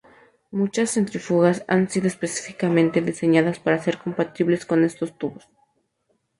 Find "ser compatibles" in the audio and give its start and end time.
3.77-4.65